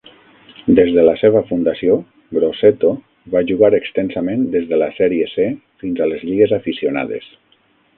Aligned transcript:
Des 0.77 0.87
de 0.95 1.03
la 1.07 1.13
seva 1.23 1.43
fundació, 1.49 1.97
Grosseto 2.39 2.95
va 3.37 3.45
jugar 3.53 3.71
extensament 3.83 4.51
des 4.59 4.69
de 4.75 4.83
la 4.85 4.91
Sèrie 5.01 5.33
C 5.39 5.49
fins 5.85 6.05
a 6.07 6.13
les 6.13 6.29
lligues 6.31 6.61
aficionades. 6.63 7.35